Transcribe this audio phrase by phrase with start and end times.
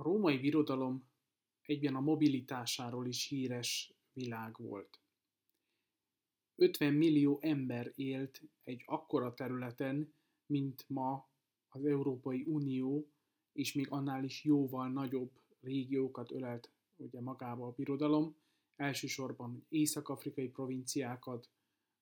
[0.00, 1.08] A római birodalom
[1.62, 5.00] egyben a mobilitásáról is híres világ volt.
[6.54, 10.14] 50 millió ember élt egy akkora területen,
[10.46, 11.28] mint ma
[11.68, 13.10] az Európai Unió,
[13.52, 18.36] és még annál is jóval nagyobb régiókat ölelt ugye magába a birodalom,
[18.76, 21.50] elsősorban észak-afrikai provinciákat,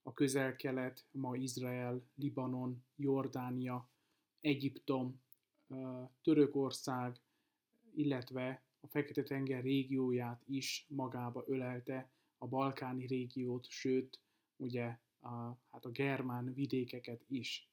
[0.03, 3.91] a közel-kelet, ma Izrael, Libanon, Jordánia,
[4.41, 5.21] Egyiptom,
[6.23, 7.21] Törökország,
[7.99, 14.21] illetve a Fekete-tenger régióját is magába ölelte, a balkáni régiót, sőt,
[14.57, 17.69] ugye a, hát a germán vidékeket is.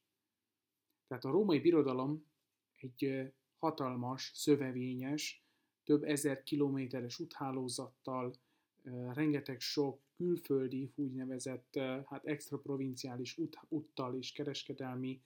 [1.06, 2.24] Tehát a római birodalom
[2.76, 5.44] egy hatalmas, szövevényes,
[5.84, 8.34] több ezer kilométeres úthálózattal,
[9.12, 15.22] rengeteg sok külföldi, úgynevezett hát extra provinciális út, úttal és kereskedelmi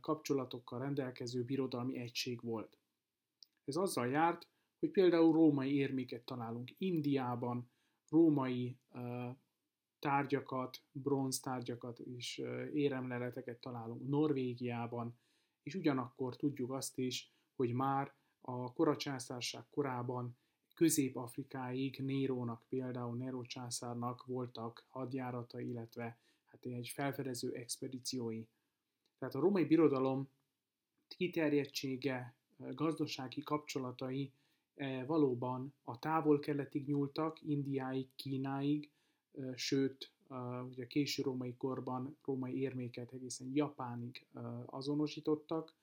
[0.00, 2.78] kapcsolatokkal rendelkező birodalmi egység volt.
[3.64, 7.70] Ez azzal járt, hogy például római érméket találunk Indiában,
[8.08, 8.78] római
[10.92, 12.38] bronz tárgyakat és
[12.72, 15.18] éremleleteket találunk Norvégiában,
[15.62, 20.36] és ugyanakkor tudjuk azt is, hogy már a koracsászárság korában
[20.74, 28.46] Közép-Afrikáig Nérónak, például Nero császárnak voltak hadjárata, illetve hát egy felfedező expedíciói.
[29.18, 30.28] Tehát a római birodalom
[31.08, 34.32] kiterjedtsége, gazdasági kapcsolatai
[35.06, 38.90] valóban a távol-keletig nyúltak, Indiáig, Kínáig,
[39.54, 40.10] sőt,
[40.70, 44.26] ugye a késő római korban római érméket egészen Japánig
[44.66, 45.74] azonosítottak,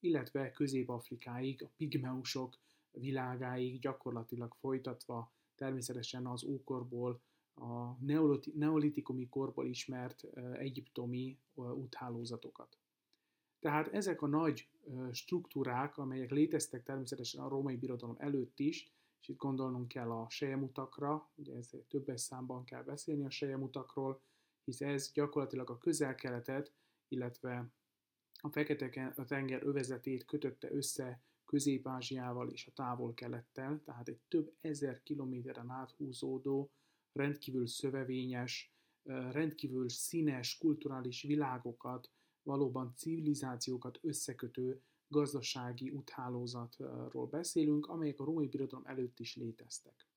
[0.00, 2.58] illetve Közép-Afrikáig, a pigmeusok
[2.90, 7.20] világáig gyakorlatilag folytatva természetesen az ókorból,
[7.54, 8.04] a
[8.54, 12.76] neolitikumi korból ismert egyiptomi úthálózatokat.
[13.62, 14.68] Tehát ezek a nagy
[15.12, 21.30] struktúrák, amelyek léteztek természetesen a római birodalom előtt is, és itt gondolnunk kell a sejemutakra,
[21.34, 24.20] ugye ezért többes számban kell beszélni a sejemutakról,
[24.64, 26.72] hisz ez gyakorlatilag a közel-keletet,
[27.08, 27.72] illetve
[28.40, 36.70] a Fekete-tenger övezetét kötötte össze Közép-Ázsiával és a távol-kelettel, tehát egy több ezer kilométeren áthúzódó,
[37.12, 38.72] rendkívül szövevényes,
[39.30, 42.10] rendkívül színes, kulturális világokat,
[42.42, 50.08] valóban civilizációkat összekötő gazdasági úthálózatról beszélünk, amelyek a római birodalom előtt is léteztek.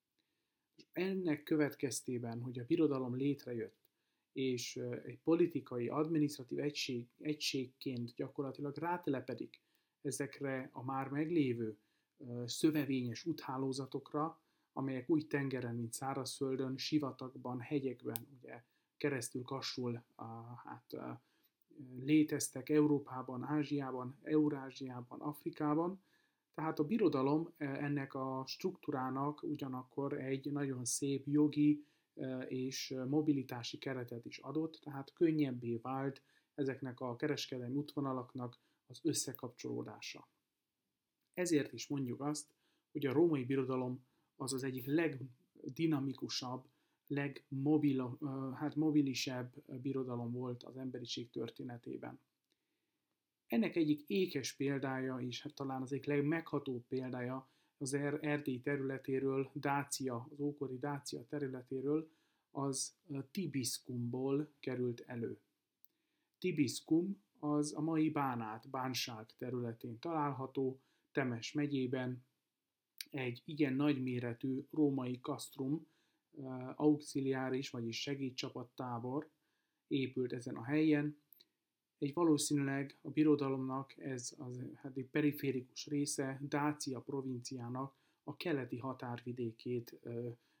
[0.76, 3.84] És ennek következtében, hogy a birodalom létrejött,
[4.32, 9.62] és egy politikai, adminisztratív egység, egységként gyakorlatilag rátelepedik
[10.00, 11.78] ezekre a már meglévő
[12.44, 14.40] szövevényes úthálózatokra,
[14.72, 18.64] amelyek úgy tengeren, mint szárazföldön, sivatagban, hegyekben ugye
[18.96, 19.42] keresztül
[20.14, 20.24] a,
[20.64, 20.92] hát,
[22.04, 26.02] léteztek Európában, Ázsiában, Eurázsiában, Afrikában.
[26.54, 31.84] Tehát a birodalom ennek a struktúrának ugyanakkor egy nagyon szép jogi
[32.48, 36.22] és mobilitási keretet is adott, tehát könnyebbé vált
[36.54, 40.28] ezeknek a kereskedelmi útvonalaknak az összekapcsolódása.
[41.34, 42.54] Ezért is mondjuk azt,
[42.92, 44.06] hogy a római birodalom
[44.36, 46.68] az az egyik legdinamikusabb,
[47.06, 48.18] legmobil,
[48.54, 49.52] hát mobilisebb
[49.82, 52.20] birodalom volt az emberiség történetében.
[53.46, 59.50] Ennek egyik ékes példája, és hát talán az egyik legmeghatóbb példája az er-, Erdély területéről,
[59.52, 62.10] Dácia, az ókori Dácia területéről,
[62.50, 62.94] az
[63.30, 65.38] Tibiskumból került elő.
[66.38, 70.80] Tibiskum az a mai Bánát, Bánság területén található,
[71.12, 72.24] Temes megyében,
[73.10, 75.86] egy igen nagyméretű római kasztrum,
[76.74, 79.30] auxiliáris, vagyis segédcsapattábor
[79.86, 81.16] épült ezen a helyen.
[81.98, 90.00] Egy valószínűleg a birodalomnak ez az hát egy periférikus része, Dácia provinciának a keleti határvidékét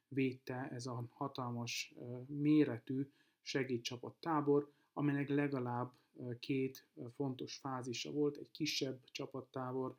[0.08, 1.94] védte ez a hatalmas
[2.26, 3.10] méretű
[3.42, 5.92] segédcsapattábor, amelynek legalább
[6.40, 9.96] két fontos fázisa volt, egy kisebb csapattábor,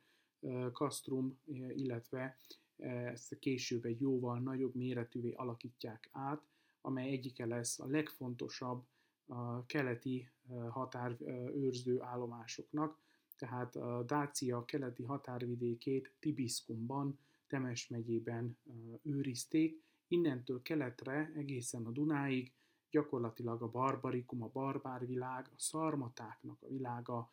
[0.72, 1.38] kasztrum,
[1.74, 2.36] illetve
[2.78, 6.42] ezt később egy jóval nagyobb méretűvé alakítják át,
[6.80, 8.84] amely egyike lesz a legfontosabb
[9.26, 10.30] a keleti
[10.70, 12.98] határőrző állomásoknak,
[13.36, 18.58] tehát a Dácia keleti határvidékét Tibiskumban, Temes megyében
[19.02, 22.52] őrizték, innentől keletre egészen a Dunáig
[22.90, 27.32] gyakorlatilag a barbarikum, a barbárvilág, a szarmatáknak a világa,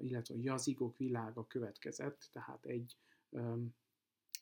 [0.00, 2.96] illetve a jazigok világa következett, tehát egy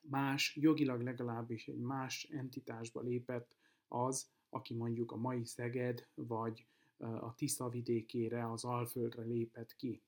[0.00, 3.56] más, jogilag legalábbis egy más entitásba lépett
[3.88, 6.66] az, aki mondjuk a mai Szeged vagy
[6.98, 10.02] a Tisza vidékére, az Alföldre lépett ki.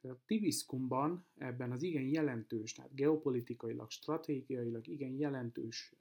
[0.00, 5.94] Tehát Tibiskumban ebben az igen jelentős, tehát geopolitikailag, stratégiailag igen jelentős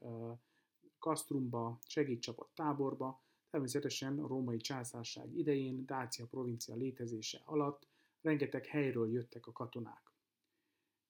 [1.00, 7.88] Kastrumba, segítcsapat táborba, természetesen a római császárság idején, Dácia provincia létezése alatt
[8.22, 10.07] rengeteg helyről jöttek a katonák.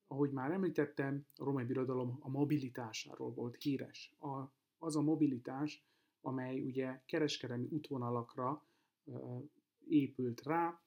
[0.08, 4.16] Ahogy már említettem, a római birodalom a mobilitásáról volt híres.
[4.20, 4.44] A,
[4.78, 5.86] az a mobilitás,
[6.22, 8.66] amely ugye kereskedelmi útvonalakra
[9.88, 10.82] épült rá,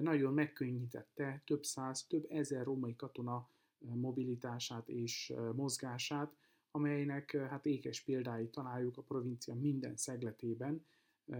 [0.00, 6.36] nagyon megkönnyítette több száz, több ezer római katona mobilitását és mozgását,
[6.70, 10.84] amelynek hát ékes példáit találjuk a provincia minden szegletében,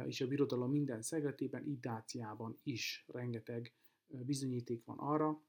[0.06, 3.73] és a birodalom minden szegletében, így Dáciában is rengeteg
[4.06, 5.43] bizonyíték van arra,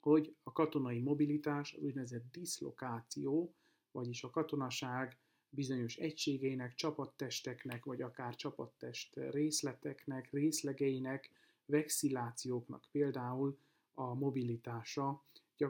[0.00, 3.54] hogy a katonai mobilitás, az úgynevezett diszlokáció,
[3.90, 5.18] vagyis a katonaság
[5.48, 11.30] bizonyos egységeinek, csapattesteknek, vagy akár csapattest részleteknek, részlegeinek,
[11.64, 13.58] vexillációknak például
[13.94, 15.24] a mobilitása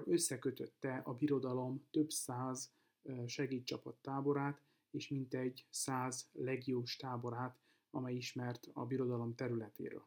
[0.04, 2.72] összekötötte a birodalom több száz
[3.26, 7.58] segítcsapat táborát, és mintegy száz legiós táborát,
[7.90, 10.06] amely ismert a birodalom területéről.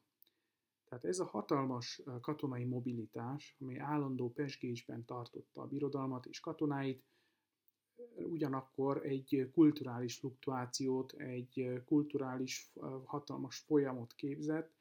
[0.93, 7.03] Tehát ez a hatalmas katonai mobilitás, amely állandó pesgésben tartotta a birodalmat és katonáit,
[8.15, 12.71] ugyanakkor egy kulturális fluktuációt, egy kulturális
[13.05, 14.71] hatalmas folyamot képzett,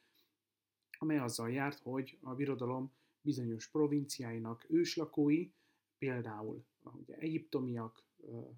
[0.99, 5.50] amely azzal járt, hogy a birodalom bizonyos provinciáinak őslakói,
[5.99, 8.05] például ugye, egyiptomiak,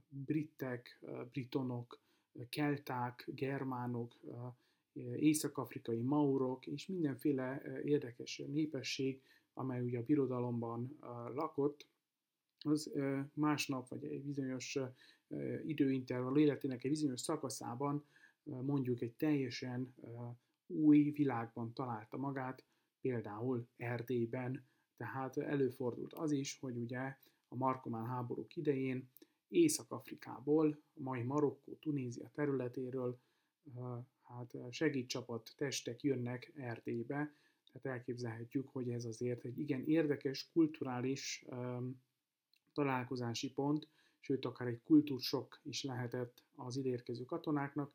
[0.08, 1.00] britek,
[1.32, 2.00] britonok,
[2.48, 4.16] kelták, germánok,
[5.16, 10.98] észak-afrikai maurok és mindenféle érdekes népesség, amely ugye a birodalomban
[11.34, 11.86] lakott,
[12.58, 12.92] az
[13.32, 14.78] másnap vagy egy bizonyos
[15.66, 18.04] időintervall életének egy bizonyos szakaszában
[18.44, 19.94] mondjuk egy teljesen
[20.66, 22.64] új világban találta magát,
[23.00, 27.16] például Erdélyben, tehát előfordult az is, hogy ugye
[27.48, 29.10] a Markomán háborúk idején
[29.48, 33.18] Észak-Afrikából, mai Marokkó, Tunézia területéről
[34.24, 37.34] hát segítcsapat testek jönnek Erdélybe,
[37.72, 42.02] tehát elképzelhetjük, hogy ez azért egy igen érdekes kulturális um,
[42.72, 43.88] találkozási pont,
[44.20, 47.92] sőt akár egy kultúrsok is lehetett az idérkező katonáknak,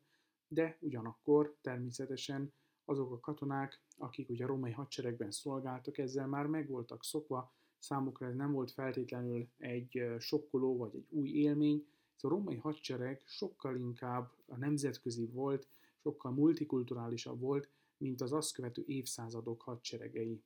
[0.48, 2.52] de ugyanakkor természetesen
[2.84, 8.26] azok a katonák, akik ugye a római hadseregben szolgáltak, ezzel már meg voltak szokva, számukra
[8.26, 11.86] ez nem volt feltétlenül egy sokkoló vagy egy új élmény,
[12.16, 15.68] ez a római hadsereg sokkal inkább a nemzetközi volt,
[16.02, 20.42] sokkal multikulturálisabb volt, mint az azt követő évszázadok hadseregei.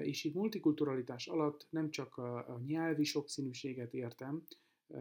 [0.00, 4.42] És itt multikulturalitás alatt nem csak a nyelvi sokszínűséget értem,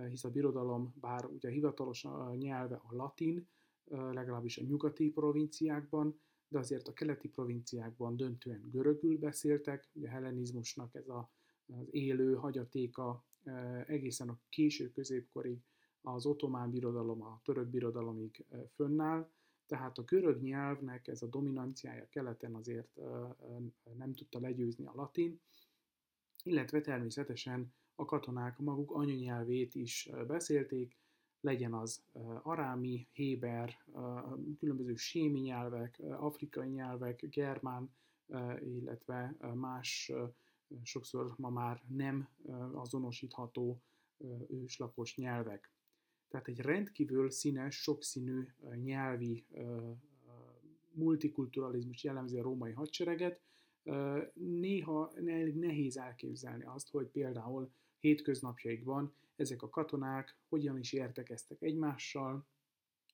[0.10, 2.08] hisz a birodalom, bár ugye hivatalos
[2.38, 3.48] nyelve a latin,
[3.90, 10.96] legalábbis a nyugati provinciákban, de azért a keleti provinciákban döntően görögül beszéltek, ugye a hellenizmusnak
[10.96, 11.32] ez a,
[11.68, 13.26] az élő hagyatéka
[13.88, 15.64] egészen a késő középkorig
[16.02, 18.46] az otomán birodalom, a török birodalomig
[18.76, 19.30] fönnáll,
[19.72, 23.00] tehát a görög nyelvnek ez a dominanciája keleten azért
[23.98, 25.40] nem tudta legyőzni a latin,
[26.44, 30.98] illetve természetesen a katonák maguk anyanyelvét is beszélték,
[31.42, 32.04] legyen az
[32.42, 33.78] arámi, héber,
[34.60, 37.94] különböző sémi nyelvek, afrikai nyelvek, germán,
[38.60, 40.12] illetve más,
[40.84, 42.30] sokszor ma már nem
[42.74, 43.82] azonosítható
[44.48, 45.72] őslakos nyelvek.
[46.32, 49.46] Tehát egy rendkívül színes, sokszínű nyelvi
[50.92, 53.42] multikulturalizmus jellemzi a római hadsereget.
[54.34, 55.14] Néha
[55.54, 62.46] nehéz elképzelni azt, hogy például hétköznapjaikban ezek a katonák hogyan is értekeztek egymással,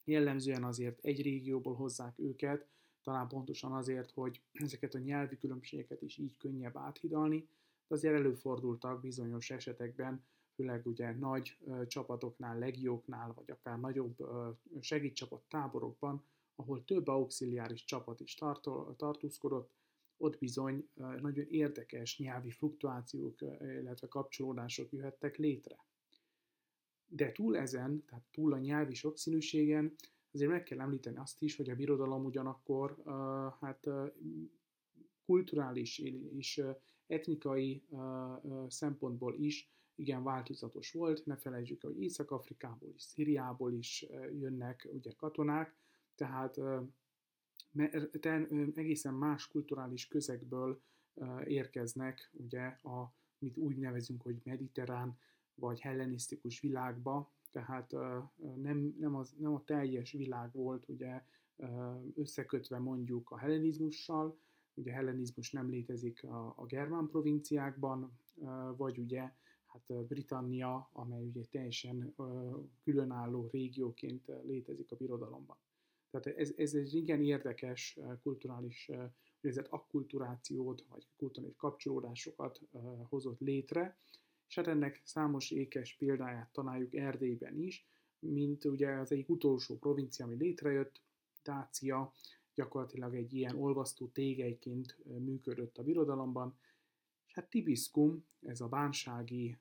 [0.04, 2.68] jellemzően azért egy régióból hozzák őket,
[3.04, 7.48] talán pontosan azért, hogy ezeket a nyelvi különbségeket is így könnyebb áthidalni,
[7.88, 10.26] de azért előfordultak bizonyos esetekben
[10.58, 14.16] főleg ugye nagy csapatoknál, legióknál, vagy akár nagyobb
[14.80, 16.24] segítcsapat táborokban,
[16.56, 19.72] ahol több auxiliáris csapat is tartó, tartózkodott,
[20.18, 25.86] ott bizony nagyon érdekes nyelvi fluktuációk, illetve kapcsolódások jöhettek létre.
[27.08, 29.96] De túl ezen, tehát túl a nyelvi sokszínűségen,
[30.32, 33.04] azért meg kell említeni azt is, hogy a birodalom ugyanakkor
[33.60, 33.88] hát
[35.26, 36.00] kulturális
[36.38, 36.62] és
[37.08, 37.84] etnikai
[38.68, 41.26] szempontból is igen változatos volt.
[41.26, 44.06] Ne felejtsük hogy Észak-Afrikából is, Szíriából is
[44.40, 45.76] jönnek ugye katonák,
[46.16, 46.60] tehát
[48.74, 50.82] egészen más kulturális közegből
[51.46, 55.18] érkeznek ugye a, mit úgy nevezünk, hogy mediterrán
[55.56, 57.92] vagy hellenisztikus világba, tehát
[58.56, 61.24] nem, nem, az, nem a teljes világ volt ugye
[62.16, 64.40] összekötve mondjuk a hellenizmussal,
[64.74, 68.20] ugye hellenizmus nem létezik a, a germán provinciákban,
[68.78, 69.32] vagy ugye
[69.88, 72.16] hát Britannia, amely ugye teljesen
[72.84, 75.58] különálló régióként létezik a birodalomban.
[76.10, 78.92] Tehát ez, ez egy igen érdekes kulturális
[79.42, 82.62] úgynevezett akkulturációt, vagy kulturális kapcsolódásokat
[83.10, 83.98] hozott létre,
[84.48, 87.86] és hát ennek számos ékes példáját találjuk Erdélyben is,
[88.20, 91.02] mint ugye az egyik utolsó provincia, ami létrejött,
[91.44, 92.14] Dácia,
[92.54, 96.58] gyakorlatilag egy ilyen olvasztó tégelyként működött a birodalomban,
[97.38, 99.58] hát Tibiskum, ez a bánsági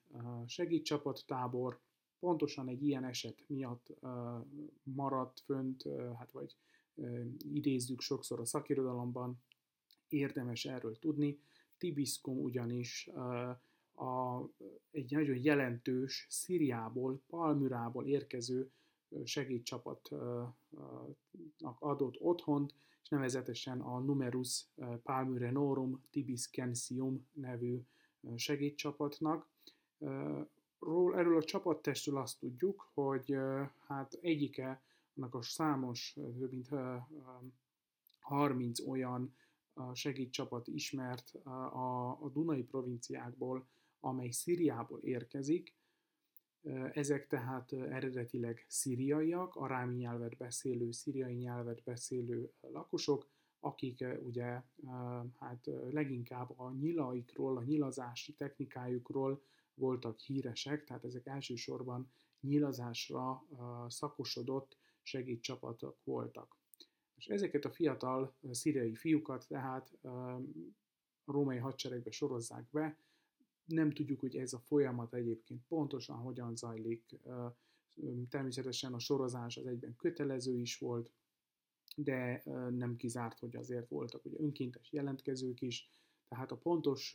[0.46, 1.80] segítcsapattábor,
[2.18, 3.94] pontosan egy ilyen eset miatt
[4.82, 5.84] maradt fönt,
[6.18, 6.56] hát vagy
[7.52, 9.42] idézzük sokszor a szakirodalomban,
[10.08, 11.38] érdemes erről tudni.
[11.78, 13.08] Tibiskum ugyanis
[13.94, 14.42] a,
[14.90, 18.70] egy nagyon jelentős Szíriából, Palmyrából érkező
[19.24, 20.56] segédcsapatnak
[21.78, 24.66] adott otthont, és nevezetesen a Numerus
[25.02, 27.82] Palmyrenorum Tibiscensium nevű
[28.36, 29.48] segédcsapatnak.
[30.78, 33.36] Ról, erről a csapattestről azt tudjuk, hogy
[33.86, 34.82] hát egyike
[35.16, 36.68] annak a számos, több mint
[38.20, 39.34] 30 olyan
[39.92, 43.66] segédcsapat ismert a, a Dunai provinciákból,
[44.00, 45.74] amely Szíriából érkezik.
[46.92, 53.28] Ezek tehát eredetileg szíriaiak, arámi nyelvet beszélő, szíriai nyelvet beszélő lakosok,
[53.60, 54.62] akik ugye
[55.38, 59.42] hát leginkább a nyilaikról, a nyilazási technikájukról
[59.74, 63.44] voltak híresek, tehát ezek elsősorban nyilazásra
[63.88, 66.56] szakosodott segédcsapatok voltak.
[67.16, 70.40] És ezeket a fiatal szíriai fiúkat tehát a
[71.24, 72.98] római hadseregbe sorozzák be,
[73.66, 77.18] nem tudjuk, hogy ez a folyamat egyébként pontosan hogyan zajlik.
[78.28, 81.10] Természetesen a sorozás az egyben kötelező is volt,
[81.96, 85.88] de nem kizárt, hogy azért voltak ugye önkéntes jelentkezők is,
[86.28, 87.14] tehát a pontos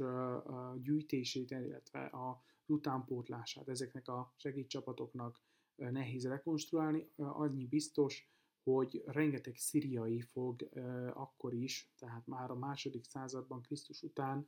[0.81, 5.41] gyűjtését, illetve a utánpótlását ezeknek a segítcsapatoknak
[5.75, 7.09] nehéz rekonstruálni.
[7.15, 8.29] Annyi biztos,
[8.63, 10.69] hogy rengeteg szíriai fog
[11.13, 14.47] akkor is, tehát már a második században Krisztus után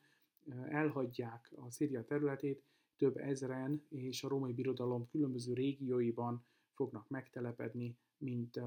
[0.70, 2.64] elhagyják a Szíria területét,
[2.98, 8.62] több ezren és a római birodalom különböző régióiban fognak megtelepedni, mint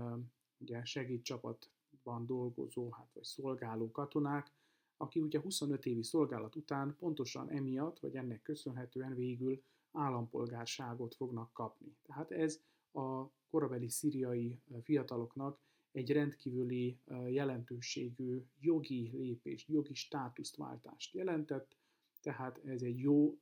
[0.58, 4.52] ugye segédcsapatban dolgozó, hát vagy szolgáló katonák,
[4.96, 11.96] aki ugye 25 évi szolgálat után pontosan emiatt, vagy ennek köszönhetően végül állampolgárságot fognak kapni.
[12.02, 12.60] Tehát ez
[12.92, 15.60] a korabeli szíriai fiataloknak
[15.96, 16.98] egy rendkívüli
[17.28, 21.76] jelentőségű jogi lépést, jogi státusztváltást jelentett,
[22.22, 23.38] tehát ez egy jó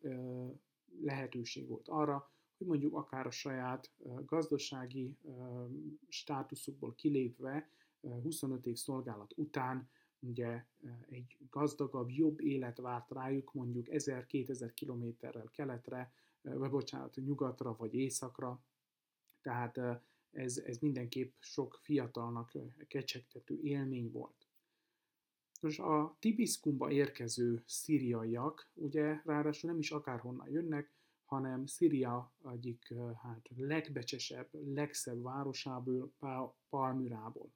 [1.00, 3.90] lehetőség volt arra, hogy mondjuk akár a saját
[4.24, 5.16] gazdasági
[6.08, 7.70] státuszukból kilépve
[8.00, 10.64] 25 év szolgálat után ugye
[11.08, 18.62] egy gazdagabb, jobb élet várt rájuk mondjuk 1000-2000 kilométerrel keletre, vagy bocsánat, nyugatra vagy északra,
[19.42, 19.80] tehát
[20.34, 22.52] ez, ez mindenképp sok fiatalnak
[22.88, 24.46] kecsegtető élmény volt.
[25.60, 30.92] Most a Tibiskumba érkező szíriaiak, ugye ráadásul nem is akárhonnan jönnek,
[31.24, 36.12] hanem Szíria egyik hát, legbecsesebb, legszebb városából,
[36.68, 37.52] Palmyrából.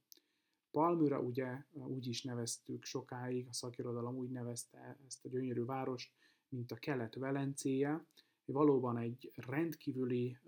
[0.70, 6.12] Palmyra ugye úgy is neveztük sokáig, a szakirodalom úgy nevezte ezt a gyönyörű várost,
[6.48, 8.06] mint a kelet-velencéje,
[8.44, 10.38] valóban egy rendkívüli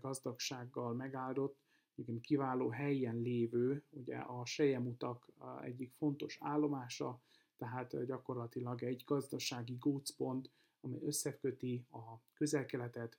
[0.00, 1.65] gazdagsággal megáldott,
[1.98, 5.28] igen, kiváló helyen lévő, ugye a Sejemutak
[5.62, 7.20] egyik fontos állomása,
[7.56, 10.50] tehát gyakorlatilag egy gazdasági gócpont,
[10.80, 13.18] amely összeköti a közel-keletet,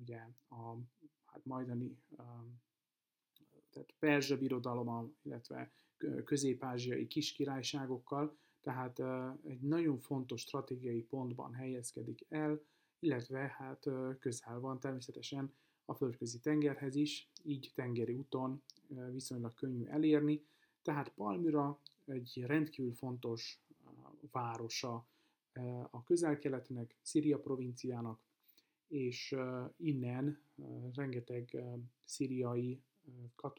[0.00, 0.76] ugye a
[1.24, 1.96] hát majdani
[3.70, 5.72] tehát Perzsa birodalom, illetve
[6.24, 9.00] közép-ázsiai kiskirályságokkal, tehát
[9.44, 12.60] egy nagyon fontos stratégiai pontban helyezkedik el,
[12.98, 13.86] illetve hát
[14.18, 15.52] közel van természetesen
[15.88, 18.62] a földközi tengerhez is, így tengeri úton
[19.12, 20.44] viszonylag könnyű elérni.
[20.82, 23.62] Tehát Palmyra egy rendkívül fontos
[24.30, 25.06] városa
[25.90, 28.20] a közel-keletnek, Szíria provinciának,
[28.88, 29.36] és
[29.76, 30.40] innen
[30.94, 31.62] rengeteg
[32.04, 32.80] szíriai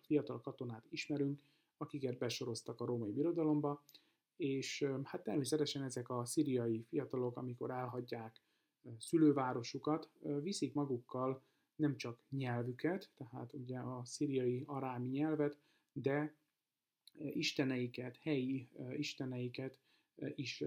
[0.01, 1.41] fiatal katonát ismerünk,
[1.77, 3.83] akiket besoroztak a római birodalomba,
[4.35, 8.41] és hát természetesen ezek a szíriai fiatalok, amikor elhagyják
[8.97, 10.09] szülővárosukat,
[10.41, 11.41] viszik magukkal
[11.79, 15.57] nem csak nyelvüket, tehát ugye a szíriai arámi nyelvet,
[15.91, 16.35] de
[17.33, 19.79] isteneiket, helyi isteneiket
[20.35, 20.63] is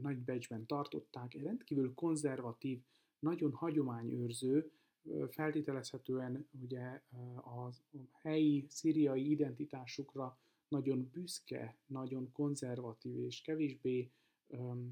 [0.00, 1.32] nagy becsben tartották.
[1.32, 2.82] Rendkívül konzervatív,
[3.18, 4.70] nagyon hagyományőrző,
[5.30, 7.02] feltételezhetően ugye
[7.36, 7.70] a
[8.12, 10.38] helyi szíriai identitásukra
[10.68, 14.10] nagyon büszke, nagyon konzervatív és kevésbé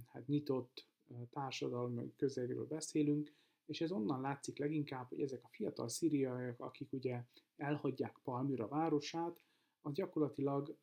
[0.06, 0.86] hát nyitott
[1.30, 3.32] társadalmi közegről beszélünk,
[3.66, 7.22] és ez onnan látszik leginkább, hogy ezek a fiatal szíriaiak, akik ugye
[7.56, 9.42] elhagyják Palmyra városát,
[9.82, 10.76] az gyakorlatilag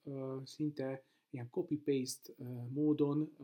[0.44, 2.34] szinte ilyen copy-paste
[2.70, 3.38] módon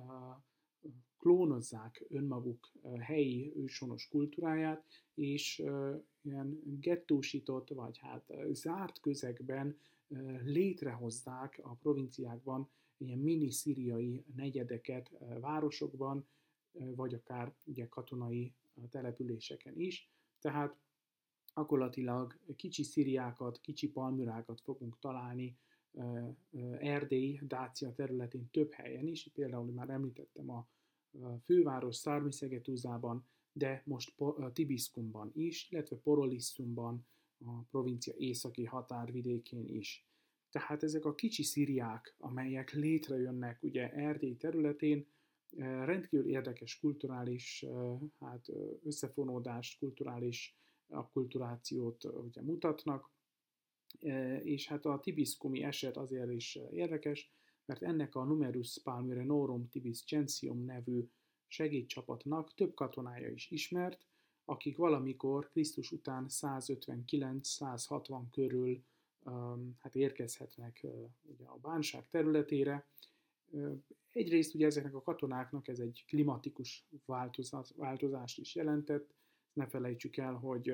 [1.18, 5.64] klónozzák önmaguk helyi őshonos kultúráját, és
[6.22, 9.78] ilyen gettósított, vagy hát zárt közegben
[10.44, 16.28] létrehozzák a provinciákban ilyen mini-szíriai negyedeket városokban,
[16.72, 18.54] vagy akár ugye katonai
[18.90, 20.12] településeken is.
[20.40, 20.78] Tehát
[21.56, 25.58] gyakorlatilag kicsi szíriákat, kicsi palmürákat fogunk találni
[26.80, 30.68] Erdély, Dácia területén több helyen is, például már említettem a
[31.46, 34.16] főváros Szármiszegetúzában, de most
[34.54, 37.08] Tibiszkumban is, illetve Porolisszumban,
[37.46, 40.08] a provincia északi határvidékén is.
[40.50, 45.08] Tehát ezek a kicsi szíriák, amelyek létrejönnek ugye Erdély területén,
[45.58, 47.66] rendkívül érdekes kulturális
[48.20, 48.50] hát,
[48.84, 53.12] összefonódást, kulturális akkulturációt ugye mutatnak,
[54.44, 57.32] és hát a tibiszkumi eset azért is érdekes,
[57.66, 61.10] mert ennek a Numerus Palmyre Norum Tibiscensium nevű
[61.48, 64.06] segédcsapatnak több katonája is ismert,
[64.46, 68.84] akik valamikor Krisztus után 159-160 körül
[69.80, 70.86] hát érkezhetnek
[71.22, 72.88] ugye a bánság területére,
[74.18, 79.16] Egyrészt ugye ezeknek a katonáknak ez egy klimatikus változás, változást is jelentett.
[79.54, 80.74] Ne felejtsük el, hogy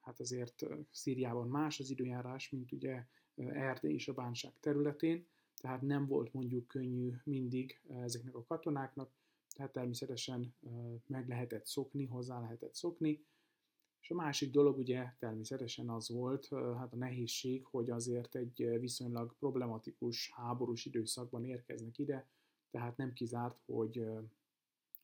[0.00, 3.06] hát azért Szíriában más az időjárás, mint ugye
[3.36, 9.12] Erdély és a bánság területén, tehát nem volt mondjuk könnyű mindig ezeknek a katonáknak,
[9.56, 10.54] tehát természetesen
[11.06, 13.24] meg lehetett szokni, hozzá lehetett szokni.
[14.00, 19.36] És a másik dolog ugye természetesen az volt, hát a nehézség, hogy azért egy viszonylag
[19.38, 22.28] problematikus háborús időszakban érkeznek ide,
[22.70, 24.04] tehát nem kizárt, hogy,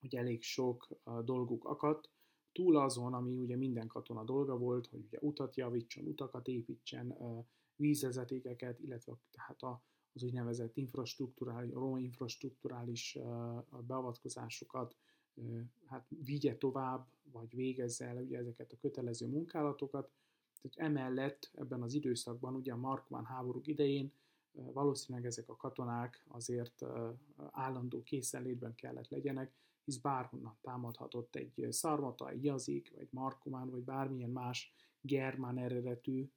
[0.00, 0.88] hogy elég sok
[1.24, 2.08] dolguk akadt,
[2.52, 7.16] túl azon, ami ugye minden katona dolga volt, hogy ugye utat javítson, utakat építsen,
[7.76, 9.62] vízvezetékeket, illetve tehát
[10.12, 13.18] az úgynevezett infrastruktúrális, roma infrastruktúrális
[13.86, 14.96] beavatkozásokat
[15.86, 20.10] hát vigye tovább, vagy végezze el ugye ezeket a kötelező munkálatokat.
[20.62, 24.12] Tehát emellett ebben az időszakban, ugye a Markván háborúk idején
[24.72, 26.84] valószínűleg ezek a katonák azért
[27.50, 29.52] állandó készenlétben kellett legyenek,
[29.84, 36.28] hisz bárhonnan támadhatott egy szarmata, egy jazik, vagy markomán, vagy bármilyen más germán eredetű,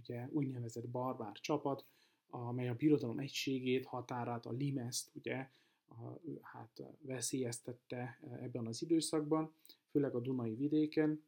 [0.00, 1.84] ugye úgynevezett barbár csapat,
[2.30, 5.48] amely a birodalom egységét, határát, a limeszt ugye
[5.88, 5.94] a,
[6.42, 9.52] hát veszélyeztette ebben az időszakban,
[9.90, 11.22] főleg a Dunai vidéken.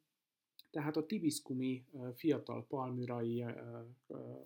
[0.70, 3.44] Tehát a tibiszkumi fiatal palmürai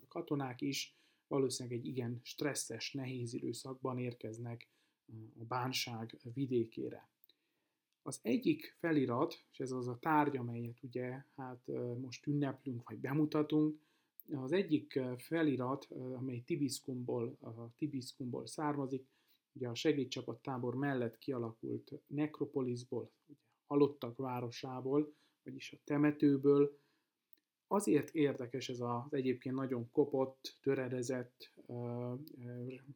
[0.07, 0.95] katonák is
[1.33, 4.69] valószínűleg egy igen stresszes, nehéz időszakban érkeznek
[5.39, 7.09] a bánság vidékére.
[8.01, 11.67] Az egyik felirat, és ez az a tárgy, amelyet ugye hát
[12.01, 13.79] most ünneplünk, vagy bemutatunk,
[14.31, 19.07] az egyik felirat, amely Tibiszkumból, a Tibiszkumból származik,
[19.53, 26.79] ugye a segédcsapat tábor mellett kialakult nekropoliszból, ugye halottak városából, vagyis a temetőből,
[27.73, 31.51] Azért érdekes ez az egyébként nagyon kopott, töredezett,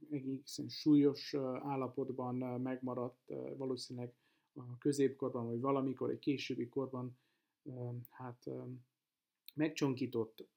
[0.09, 4.13] egészen súlyos állapotban megmaradt, valószínűleg
[4.53, 7.17] a középkorban, vagy valamikor egy későbbi korban
[8.09, 8.49] hát
[9.55, 10.47] megcsonkított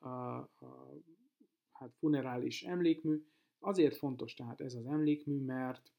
[1.72, 3.24] hát funerális emlékmű.
[3.58, 5.92] Azért fontos tehát ez az emlékmű, mert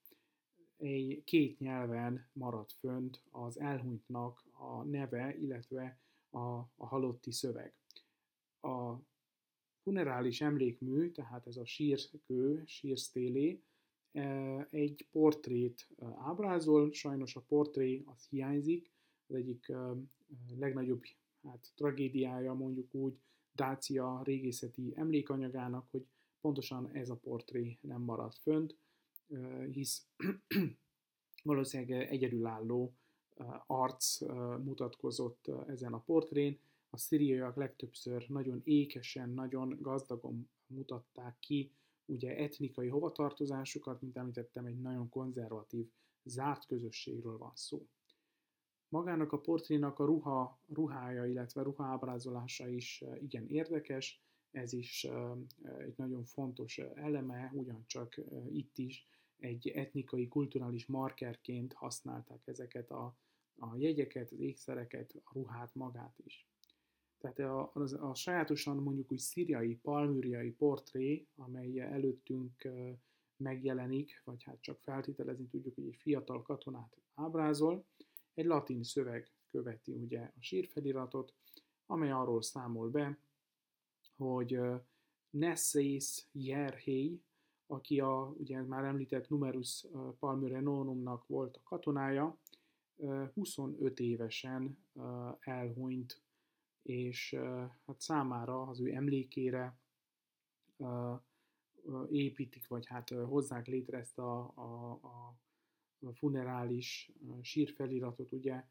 [0.78, 6.40] egy két nyelven maradt fönt az elhunytnak a neve, illetve a,
[6.76, 7.81] a halotti szöveg.
[8.62, 8.95] A
[9.82, 13.62] funerális emlékmű, tehát ez a sírkő, sírsztélé,
[14.12, 18.91] e, egy portrét e, ábrázol, sajnos a portré az hiányzik,
[19.28, 19.93] az egyik e,
[20.58, 21.04] legnagyobb
[21.43, 23.19] hát, tragédiája mondjuk úgy
[23.54, 26.06] Dácia régészeti emlékanyagának, hogy
[26.41, 28.76] pontosan ez a portré nem maradt fönt,
[29.71, 30.08] hisz
[31.43, 32.93] valószínűleg egyedülálló
[33.67, 34.21] arc
[34.63, 36.60] mutatkozott ezen a portrén,
[36.93, 41.71] a szíriaiak legtöbbször nagyon ékesen, nagyon gazdagon mutatták ki
[42.06, 45.89] ugye etnikai hovatartozásukat, mint említettem, egy nagyon konzervatív,
[46.23, 47.88] zárt közösségről van szó.
[48.89, 55.08] Magának a portrénak a ruha, ruhája, illetve ruhaábrázolása is igen érdekes, ez is
[55.77, 63.17] egy nagyon fontos eleme, ugyancsak itt is egy etnikai, kulturális markerként használták ezeket a,
[63.56, 66.51] a jegyeket, az ékszereket, a ruhát magát is.
[67.22, 72.68] Tehát a, a, a sajátosan mondjuk úgy szíriai, palműriai portré, amely előttünk
[73.38, 77.86] megjelenik, vagy hát csak feltételezni tudjuk, hogy egy fiatal katonát ábrázol,
[78.34, 81.34] egy latin szöveg követi ugye a sírfeliratot,
[81.86, 83.20] amely arról számol be,
[84.18, 84.60] hogy
[85.30, 87.20] Nessész Jerhely,
[87.68, 89.86] aki a ugye már említett Numerus
[90.20, 92.40] Palmyrenonumnak volt a katonája,
[93.34, 94.78] 25 évesen
[95.40, 96.22] elhunyt,
[96.82, 97.36] és
[97.86, 99.78] hát számára, az ő emlékére
[102.10, 105.36] építik, vagy hát hozzák létre ezt a, a, a
[106.13, 108.65] funerális sírfeliratot, ugye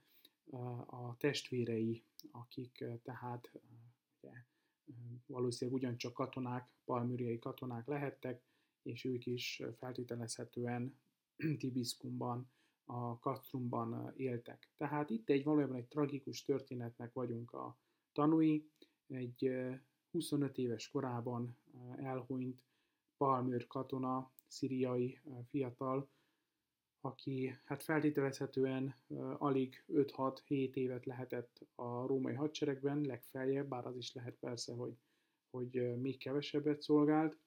[0.87, 3.53] a testvérei, akik tehát
[4.20, 4.44] ugye,
[5.27, 8.42] valószínűleg ugyancsak katonák, palmüriai katonák lehettek,
[8.83, 10.99] és ők is feltételezhetően
[11.59, 12.51] Tibiszkumban,
[12.85, 14.68] a Kastrumban éltek.
[14.77, 17.79] Tehát itt egy valójában egy tragikus történetnek vagyunk a
[18.12, 18.68] tanúi.
[19.07, 19.51] Egy
[20.11, 21.57] 25 éves korában
[21.96, 22.64] elhunyt
[23.16, 26.09] Palmőr katona, szíriai fiatal,
[27.01, 28.94] aki hát feltételezhetően
[29.38, 34.96] alig 5-6-7 évet lehetett a római hadseregben, legfeljebb, bár az is lehet persze, hogy,
[35.51, 37.38] hogy még kevesebbet szolgált.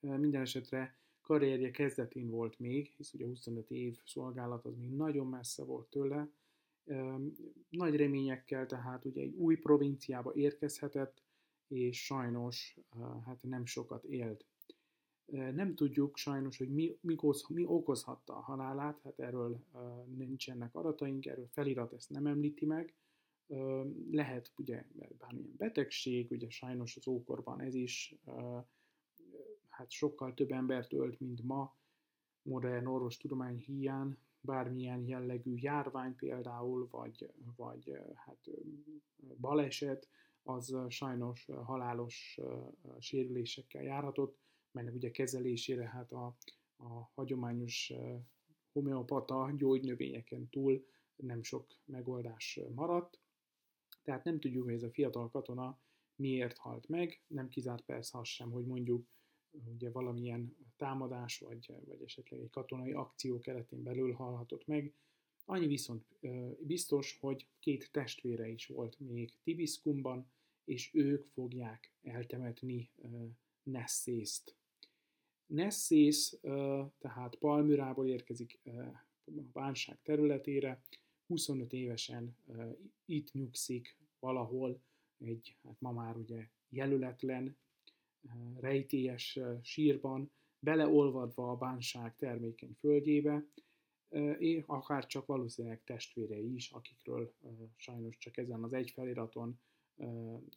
[0.00, 5.64] Minden esetre karrierje kezdetén volt még, hisz ugye 25 év szolgálat az még nagyon messze
[5.64, 6.28] volt tőle.
[7.68, 11.22] Nagy reményekkel tehát ugye egy új provinciába érkezhetett,
[11.68, 12.78] és sajnos
[13.24, 14.44] hát nem sokat élt.
[15.30, 17.16] Nem tudjuk sajnos, hogy mi, mi,
[17.48, 19.64] mi okozhatta a halálát, hát erről
[20.16, 22.94] nincsenek adataink, erről felirat ezt nem említi meg.
[24.10, 24.84] Lehet ugye
[25.18, 28.14] bármilyen betegség, ugye sajnos az ókorban ez is
[29.68, 31.76] hát sokkal több embert ölt, mint ma,
[32.42, 38.48] modern orvostudomány hiány, bármilyen jellegű járvány például, vagy, vagy hát
[39.40, 40.08] baleset,
[40.42, 42.38] az sajnos halálos
[42.98, 44.38] sérülésekkel járhatott
[44.72, 46.36] melynek ugye kezelésére hát a,
[46.76, 47.92] a hagyományos
[48.72, 53.20] homeopata gyógynövényeken túl nem sok megoldás maradt.
[54.02, 55.78] Tehát nem tudjuk, hogy ez a fiatal katona
[56.14, 59.06] miért halt meg, nem kizárt persze az sem, hogy mondjuk
[59.64, 64.94] ugye valamilyen támadás, vagy, vagy esetleg egy katonai akció keretén belül halhatott meg.
[65.44, 66.04] Annyi viszont
[66.60, 70.30] biztos, hogy két testvére is volt még Tibiszkumban,
[70.64, 72.90] és ők fogják eltemetni
[73.62, 74.54] Nessészt.
[75.46, 76.38] Nessész,
[76.98, 79.04] tehát Palmyrából érkezik a
[79.52, 80.82] bánság területére,
[81.26, 82.36] 25 évesen
[83.04, 84.80] itt nyugszik valahol
[85.18, 87.56] egy, hát ma már ugye jelöletlen,
[88.60, 93.44] rejtélyes sírban, beleolvadva a bánság termékeny földjébe,
[94.38, 97.34] és akár csak valószínűleg testvérei is, akikről
[97.76, 99.60] sajnos csak ezen az egy feliraton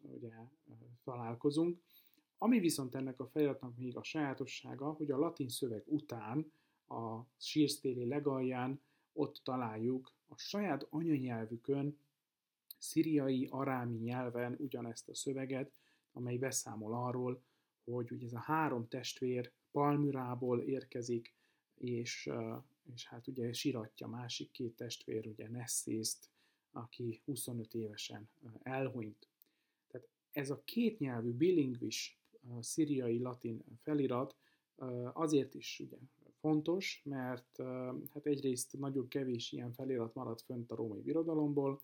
[0.02, 0.34] ugye,
[1.04, 1.82] találkozunk.
[2.38, 6.52] Ami viszont ennek a feliratnak még a sajátossága, hogy a latin szöveg után
[6.88, 8.82] a sírsztéli legalján
[9.14, 11.98] ott találjuk a saját anyanyelvükön,
[12.78, 15.72] szíriai, arámi nyelven ugyanezt a szöveget,
[16.12, 17.42] amely beszámol arról,
[17.86, 21.34] hogy ugye ez a három testvér Palmyrából érkezik,
[21.76, 22.30] és,
[22.94, 26.30] és hát ugye siratja másik két testvér, ugye Nessészt,
[26.72, 28.30] aki 25 évesen
[28.62, 29.28] elhunyt.
[29.88, 32.20] Tehát ez a kétnyelvű bilingvis
[32.60, 34.36] szíriai latin felirat
[35.14, 35.98] azért is ugye
[36.40, 37.58] fontos, mert
[38.14, 41.82] hát egyrészt nagyon kevés ilyen felirat maradt fönt a római birodalomból,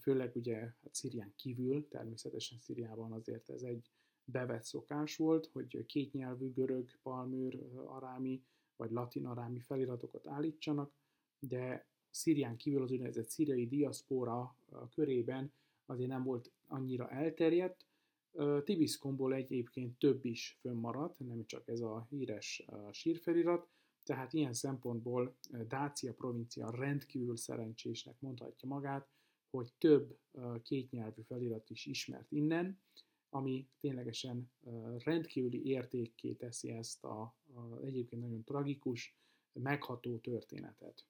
[0.00, 3.90] főleg ugye hát Szírián kívül, természetesen Szíriában azért ez egy
[4.24, 8.42] bevett szokás volt, hogy kétnyelvű görög, palműr, arámi
[8.76, 10.92] vagy latin arámi feliratokat állítsanak,
[11.38, 14.56] de Szírián kívül az úgynevezett szíriai diaszpóra
[14.94, 15.52] körében
[15.86, 17.86] azért nem volt annyira elterjedt,
[18.64, 23.68] Tibiszkomból egyébként több is fönnmaradt, nem csak ez a híres sírfelirat,
[24.04, 25.36] tehát ilyen szempontból
[25.68, 29.08] Dácia provincia rendkívül szerencsésnek mondhatja magát,
[29.50, 30.18] hogy több
[30.62, 32.80] kétnyelvű felirat is ismert innen,
[33.34, 34.52] ami ténylegesen
[34.98, 37.20] rendkívüli értékké teszi ezt a,
[37.54, 39.16] a egyébként nagyon tragikus,
[39.52, 41.06] megható történetet.